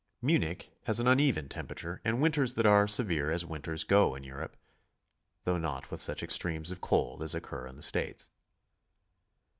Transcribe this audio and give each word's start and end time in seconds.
Munich 0.19 0.71
has 0.85 0.99
an 0.99 1.07
uneven 1.07 1.47
temperature 1.47 2.01
and 2.03 2.23
winters 2.23 2.55
that 2.55 2.65
are 2.65 2.87
severe 2.87 3.29
as 3.29 3.45
winters 3.45 3.83
go 3.83 4.15
in 4.15 4.23
Europe, 4.23 4.57
though 5.43 5.59
not 5.59 5.91
with 5.91 6.01
such 6.01 6.23
extremes 6.23 6.71
of 6.71 6.81
cold 6.81 7.21
as 7.21 7.35
occur 7.35 7.67
in 7.67 7.75
the 7.75 7.83
States. 7.83 8.31